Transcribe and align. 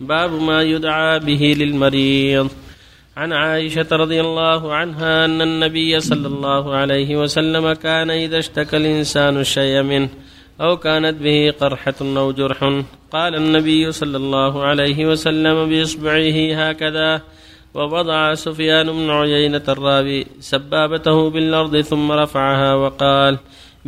باب 0.00 0.42
ما 0.42 0.62
يدعى 0.62 1.18
به 1.18 1.54
للمريض. 1.58 2.50
عن 3.16 3.32
عائشة 3.32 3.86
رضي 3.92 4.20
الله 4.20 4.74
عنها 4.74 5.24
أن 5.24 5.42
النبي 5.42 6.00
صلى 6.00 6.26
الله 6.26 6.74
عليه 6.74 7.16
وسلم 7.16 7.72
كان 7.72 8.10
إذا 8.10 8.38
اشتكى 8.38 8.76
الإنسان 8.76 9.36
الشيء 9.36 9.82
منه 9.82 10.08
أو 10.60 10.76
كانت 10.76 11.22
به 11.22 11.54
قرحة 11.60 11.94
أو 12.00 12.32
جرح 12.32 12.82
قال 13.12 13.34
النبي 13.34 13.92
صلى 13.92 14.16
الله 14.16 14.64
عليه 14.64 15.06
وسلم 15.06 15.68
بإصبعه 15.68 16.38
هكذا 16.54 17.22
ووضع 17.74 18.34
سفيان 18.34 18.86
بن 18.86 19.10
عيينة 19.10 19.62
الرابي 19.68 20.26
سبابته 20.40 21.30
بالأرض 21.30 21.80
ثم 21.80 22.12
رفعها 22.12 22.74
وقال 22.74 23.38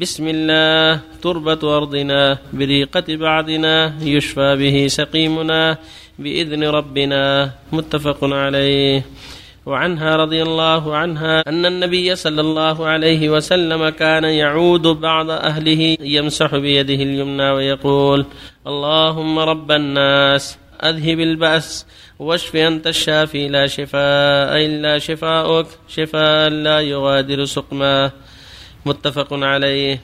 بسم 0.00 0.28
الله 0.28 1.00
تربة 1.22 1.76
أرضنا 1.76 2.38
بريقة 2.52 3.04
بعضنا 3.08 3.94
يشفى 4.02 4.56
به 4.56 4.86
سقيمنا 4.86 5.78
بإذن 6.18 6.64
ربنا 6.64 7.50
متفق 7.72 8.18
عليه. 8.22 9.04
وعنها 9.66 10.16
رضي 10.16 10.42
الله 10.42 10.96
عنها 10.96 11.42
أن 11.48 11.66
النبي 11.66 12.14
صلى 12.14 12.40
الله 12.40 12.86
عليه 12.86 13.28
وسلم 13.30 13.88
كان 13.88 14.24
يعود 14.24 14.82
بعض 14.82 15.30
أهله 15.30 15.96
يمسح 16.00 16.56
بيده 16.56 16.94
اليمنى 16.94 17.50
ويقول 17.50 18.26
اللهم 18.66 19.38
رب 19.38 19.70
الناس 19.72 20.58
أذهب 20.84 21.20
البأس 21.20 21.86
واشف 22.18 22.56
أنت 22.56 22.86
الشافي 22.86 23.48
لا 23.48 23.66
شفاء 23.66 24.56
إلا 24.66 24.98
شفاؤك 24.98 25.66
شفاء 25.88 26.50
لا 26.50 26.80
يغادر 26.80 27.44
سقما. 27.44 28.10
متفق 28.88 29.30
عليه. 29.32 30.00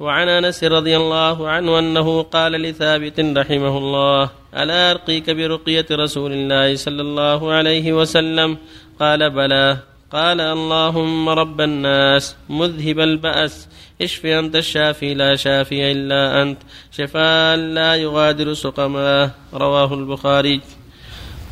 وعن 0.00 0.28
أنس 0.28 0.64
رضي 0.64 0.96
الله 0.96 1.48
عنه 1.48 1.78
أنه 1.78 2.22
قال 2.22 2.52
لثابت 2.52 3.20
رحمه 3.20 3.74
الله 3.78 4.30
ألا 4.56 4.90
أرقيك 4.90 5.30
برقية 5.30 5.86
رسول 5.92 6.32
الله 6.32 6.76
صلى 6.76 7.02
الله 7.02 7.40
عليه 7.52 7.92
وسلم؟ 7.92 8.58
قال 9.00 9.30
بلى. 9.30 9.78
قال 10.12 10.40
اللهم 10.40 11.28
رب 11.28 11.58
الناس 11.60 12.36
مذهب 12.48 12.98
البأس 13.00 13.68
اشف 14.02 14.26
أنت 14.26 14.56
الشافي 14.56 15.14
لا 15.14 15.36
شافي 15.36 15.92
إلا 15.92 16.42
أنت 16.42 16.58
شفاء 16.92 17.56
لا 17.56 17.94
يغادر 17.94 18.54
سقما. 18.54 19.30
رواه 19.54 19.94
البخاري. 19.94 20.60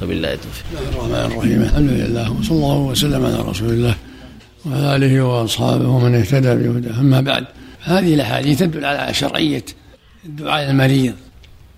وبالله 0.02 0.32
التوفيق. 0.32 0.64
بسم 0.66 0.76
الله 0.76 0.90
الرحمن 0.92 1.32
الرحيم. 1.32 1.62
الحمد 1.62 1.90
لله 1.90 2.26
وصلى 2.40 2.56
الله 2.56 2.78
وسلم 2.78 3.22
على 3.26 3.38
رسول 3.50 3.68
الله. 3.68 3.94
وعلى 4.66 4.96
آله 4.96 5.22
وأصحابه 5.22 5.88
ومن 5.88 6.14
اهتدى 6.14 6.54
بهداه. 6.54 7.00
أما 7.00 7.20
بعد 7.20 7.44
هذه 7.80 8.14
الأحاديث 8.14 8.58
تدل 8.58 8.84
على 8.84 9.14
شرعية 9.14 9.64
الدعاء 10.24 10.70
للمريض 10.70 11.14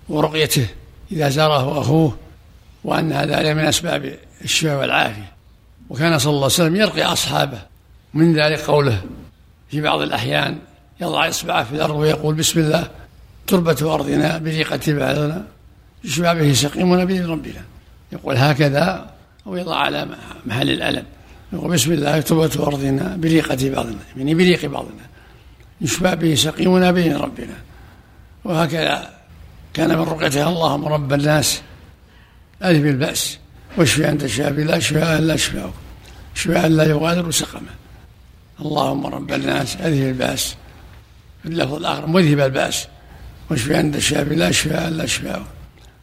ورقيته 0.09 0.67
إذا 1.11 1.29
زاره 1.29 1.81
أخوه 1.81 2.17
وأن 2.83 3.11
هذا 3.11 3.53
من 3.53 3.65
أسباب 3.65 4.15
الشفاء 4.43 4.79
والعافية. 4.79 5.31
وكان 5.89 6.19
صلى 6.19 6.29
الله 6.29 6.43
عليه 6.43 6.53
وسلم 6.53 6.75
يرقي 6.75 7.03
أصحابه. 7.03 7.59
من 8.13 8.33
ذلك 8.33 8.59
قوله 8.59 9.01
في 9.69 9.81
بعض 9.81 10.01
الأحيان 10.01 10.57
يضع 11.01 11.29
إصبعه 11.29 11.63
في 11.63 11.75
الأرض 11.75 11.95
ويقول 11.95 12.35
بسم 12.35 12.59
الله 12.59 12.87
تربة 13.47 13.93
أرضنا 13.93 14.37
بريقة 14.37 14.93
بعضنا 14.93 15.45
يشفى 16.03 16.35
به 16.35 16.53
سقيمنا 16.53 17.03
بإذن 17.03 17.25
ربنا. 17.25 17.61
يقول 18.11 18.37
هكذا 18.37 19.09
أو 19.47 19.55
يضع 19.55 19.75
على 19.75 20.07
محل 20.45 20.69
الألم. 20.69 21.03
يقول 21.53 21.71
بسم 21.71 21.91
الله 21.91 22.21
تربة 22.21 22.67
أرضنا 22.67 23.15
بريقة 23.15 23.69
بعضنا 23.69 23.99
يعني 24.17 24.35
بريق 24.35 24.65
بعضنا. 24.65 25.05
يشفى 25.81 26.15
به 26.15 26.35
سقيمنا 26.35 26.91
بإذن 26.91 27.15
ربنا. 27.15 27.57
وهكذا 28.43 29.09
كان 29.73 29.89
من 29.89 30.03
رقيتها 30.03 30.49
اللهم 30.49 30.85
رب 30.85 31.13
الناس. 31.13 31.61
أذهب 32.63 32.85
البأس 32.85 33.37
واشفي 33.77 34.09
أنت 34.09 34.23
الشافي 34.23 34.63
لا 34.63 34.79
شفاء 34.79 35.19
إلا 35.19 35.35
شفاؤك 35.35 35.73
شفاء 36.35 36.67
لا 36.67 36.83
يغادر 36.83 37.31
سقما. 37.31 37.73
اللهم 38.59 39.05
رب 39.07 39.33
الناس 39.33 39.75
أذهب 39.75 40.07
البأس 40.07 40.55
في 41.43 41.49
اللفظ 41.49 41.73
الآخر 41.73 42.07
مذهب 42.07 42.39
البأس. 42.39 42.87
واشفي 43.49 43.79
أنت 43.79 43.95
الشافي 43.95 44.35
لا 44.35 44.51
شفاء 44.51 44.87
إلا 44.87 45.05
شفاؤك 45.05 45.45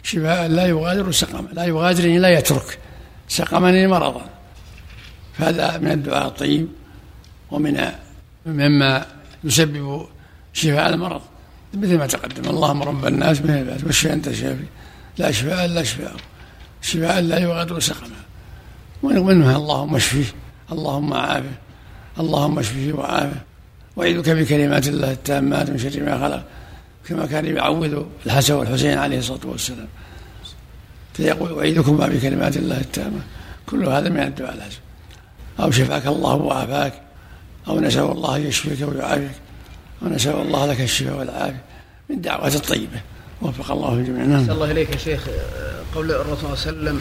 شفاء 0.02 0.48
لا 0.48 0.66
يغادر 0.66 1.12
سقما. 1.12 1.48
لا 1.52 1.64
يغادر 1.64 2.08
لا 2.08 2.28
يترك. 2.28 2.78
سقما 3.28 3.86
مرضا. 3.86 4.39
فهذا 5.40 5.78
من 5.78 5.90
الدعاء 5.90 6.26
الطيب 6.26 6.68
ومن 7.50 7.88
مما 8.46 9.06
يسبب 9.44 10.06
شفاء 10.52 10.88
المرض 10.94 11.20
مثل 11.74 11.98
ما 11.98 12.06
تقدم. 12.06 12.50
اللهم 12.50 12.82
رب 12.82 13.06
الناس 13.06 13.42
من 13.42 13.50
الباس 13.50 13.84
واشفي 13.84 14.12
أنت 14.12 14.28
الشافي 14.28 14.64
لا 15.18 15.30
شفاء 15.30 15.64
إلا 15.64 15.82
شفاء 15.82 16.12
شفاء 16.82 17.20
لا 17.20 17.38
يغادر 17.38 17.80
سقما. 17.80 18.20
ومنها 19.02 19.56
اللهم 19.56 19.96
اشفيه 19.96 20.24
اللهم 20.72 21.14
عافه 21.14 21.54
اللهم 22.20 22.58
اشفيه 22.58 22.92
وعافه 22.92 23.40
واعيذك 23.96 24.30
بكلمات 24.30 24.88
الله 24.88 25.12
التامات 25.12 25.70
من 25.70 25.78
شر 25.78 26.02
ما 26.02 26.18
خلق 26.18 26.44
كما 27.06 27.26
كان 27.26 27.46
يعوذ 27.46 28.02
الحسن 28.26 28.54
والحسين 28.54 28.98
عليه 28.98 29.18
الصلاة 29.18 29.40
والسلام. 29.44 29.88
فيقول 31.14 31.58
اعيذكما 31.58 32.06
بكلمات 32.06 32.56
الله 32.56 32.80
التامة. 32.80 33.20
كل 33.66 33.86
هذا 33.86 34.08
من 34.08 34.20
الدعاء 34.20 34.56
لازم 34.56 34.89
أو 35.62 35.70
شفاك 35.70 36.06
الله 36.06 36.34
وعافاك 36.34 36.92
أو 37.68 37.80
نسأل 37.80 38.02
الله 38.02 38.36
أن 38.36 38.46
يشفيك 38.46 38.88
ويعافيك 38.88 39.30
ونسأل 40.02 40.34
الله 40.34 40.66
لك 40.66 40.80
الشفاء 40.80 41.18
والعافية. 41.18 41.62
من 42.10 42.20
دعوات 42.20 42.54
الطيبة. 42.54 43.00
وفق 43.42 43.70
الله 43.72 43.92
الجميع 43.92 44.24
نعم. 44.24 44.50
الله 44.50 44.70
إليك 44.70 44.90
يا 44.92 44.96
شيخ. 44.96 45.26
قول 45.94 46.10
الرسول 46.10 46.58
صلى 46.58 46.70
الله 46.70 46.90
عليه 46.90 47.00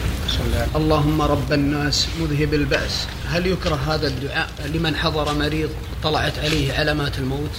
اللهم 0.76 1.22
رب 1.22 1.52
الناس 1.52 2.08
مذهب 2.20 2.54
البأس. 2.54 3.06
هل 3.28 3.46
يكره 3.46 3.74
هذا 3.74 4.06
الدعاء 4.06 4.48
لمن 4.74 4.96
حضر 4.96 5.34
مريض 5.34 5.70
طلعت 6.02 6.38
عليه 6.38 6.72
علامات 6.72 7.18
الموت؟ 7.18 7.50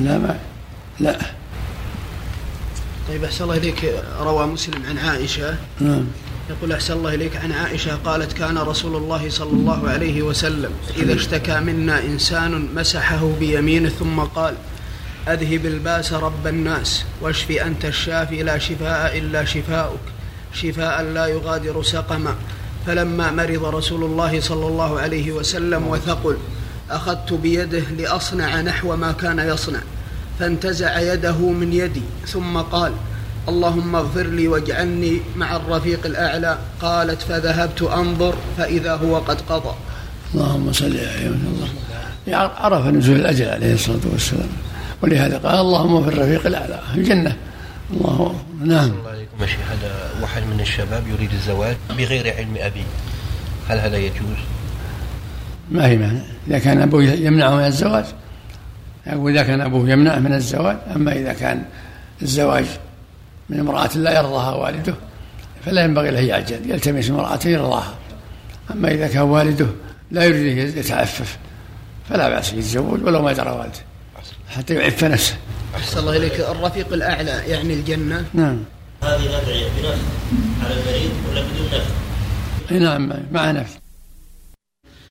لا 0.00 0.18
ما 0.18 0.38
لا. 1.00 1.18
طيب 3.08 3.24
أحسن 3.24 3.44
الله 3.44 3.56
إليك. 3.56 3.94
روى 4.20 4.46
مسلم 4.46 4.82
عن 4.88 4.98
عائشة. 4.98 5.56
نعم. 5.80 6.04
يقول 6.50 6.72
أحسن 6.72 6.94
الله 6.94 7.14
إليك 7.14 7.36
عن 7.36 7.52
عائشة 7.52 7.96
قالت 8.04 8.32
كان 8.32 8.58
رسول 8.58 8.96
الله 8.96 9.30
صلى 9.30 9.52
الله 9.52 9.88
عليه 9.88 10.22
وسلم 10.22 10.70
إذا 10.96 11.14
اشتكى 11.14 11.60
منا 11.60 12.04
إنسان 12.04 12.68
مسحه 12.74 13.32
بيمينه 13.40 13.88
ثم 13.88 14.20
قال 14.20 14.54
أذهب 15.28 15.66
الباس 15.66 16.12
رب 16.12 16.46
الناس 16.46 17.04
واشف 17.20 17.50
أنت 17.50 17.84
الشافي 17.84 18.42
لا 18.42 18.58
شفاء 18.58 19.18
إلا 19.18 19.44
شفاؤك 19.44 20.00
شفاء 20.52 21.02
لا 21.02 21.26
يغادر 21.26 21.82
سقما 21.82 22.34
فلما 22.86 23.30
مرض 23.30 23.64
رسول 23.64 24.04
الله 24.04 24.40
صلى 24.40 24.66
الله 24.66 25.00
عليه 25.00 25.32
وسلم 25.32 25.86
وثقل 25.86 26.36
أخذت 26.90 27.32
بيده 27.32 27.82
لأصنع 27.98 28.60
نحو 28.60 28.96
ما 28.96 29.12
كان 29.12 29.38
يصنع 29.38 29.80
فانتزع 30.38 31.00
يده 31.00 31.50
من 31.50 31.72
يدي 31.72 32.02
ثم 32.26 32.58
قال 32.58 32.92
اللهم 33.48 33.96
اغفر 33.96 34.26
لي 34.26 34.48
واجعلني 34.48 35.20
مع 35.36 35.56
الرفيق 35.56 36.06
الأعلى. 36.06 36.58
قالت 36.80 37.22
فذهبت 37.22 37.82
أنظر 37.82 38.34
فإذا 38.58 38.94
هو 38.94 39.18
قد 39.18 39.40
قضى. 39.40 39.74
اللهم 40.34 40.72
صل 40.72 40.86
عليه 40.86 41.28
وسلم 41.28 41.68
عرف 42.34 42.86
نزول 42.86 43.16
الأجل 43.16 43.48
عليه 43.48 43.74
الصلاة 43.74 44.00
والسلام. 44.12 44.48
ولهذا 45.02 45.38
قال 45.38 45.60
اللهم 45.60 46.04
في 46.04 46.08
الرفيق 46.08 46.46
الأعلى 46.46 46.80
في 46.92 47.00
الجنة. 47.00 47.36
الله 47.92 48.34
نعم. 48.60 48.90
الله 48.90 49.10
عليكم 49.10 49.36
يا 49.40 49.46
شيخ. 49.46 49.60
هذا 49.70 50.22
واحد 50.22 50.42
من 50.42 50.60
الشباب 50.60 51.02
يريد 51.08 51.32
الزواج 51.32 51.76
بغير 51.98 52.34
علم 52.36 52.54
أبيه. 52.56 52.84
هل 53.68 53.78
هذا 53.78 53.96
يجوز؟ 53.96 54.38
ما 55.70 55.86
هي 55.86 55.96
معنى؟ 55.96 56.20
إذا 56.48 56.58
كان 56.58 56.82
أبوه 56.82 57.02
يمنعه 57.02 57.56
من 57.56 57.64
الزواج 57.64 58.04
أقول 59.06 59.32
إذا 59.32 59.42
كان 59.42 59.60
أبوه 59.60 59.90
يمنعه 59.90 60.18
من 60.18 60.32
الزواج 60.32 60.76
أما 60.96 61.12
إذا 61.12 61.32
كان 61.32 61.62
الزواج 62.22 62.64
من 63.50 63.60
امرأة 63.60 63.96
لا 63.96 64.18
يرضاها 64.18 64.54
والده 64.54 64.94
فلا 65.64 65.84
ينبغي 65.84 66.10
له 66.10 66.20
يعجل 66.20 66.70
يلتمس 66.70 67.10
امرأة 67.10 67.40
يرضاها. 67.44 67.94
أما 68.70 68.90
إذا 68.90 69.08
كان 69.08 69.22
والده 69.22 69.66
لا 70.10 70.24
يريد 70.24 70.58
أن 70.58 70.78
يتعفف 70.78 71.38
فلا 72.08 72.28
بأس 72.28 72.52
يتزوج 72.52 73.04
ولو 73.04 73.22
ما 73.22 73.32
درى 73.32 73.50
والده 73.50 73.80
حتى 74.48 74.74
يعف 74.74 75.04
نفسه. 75.04 75.34
أحسن 75.76 75.98
الله 75.98 76.16
إليك. 76.16 76.40
الرفيق 76.40 76.92
الأعلى 76.92 77.42
يعني 77.46 77.74
الجنة. 77.74 78.24
نعم. 78.34 78.58
هذه 79.02 79.26
الأدعية 79.26 79.66
بنفس 79.68 80.00
على 80.64 80.74
المريض 80.74 81.10
ولا 81.30 81.40
بدون 81.40 81.66
نفس؟ 81.74 82.82
نعم 82.82 83.12
مع 83.32 83.50
نفس. 83.50 83.79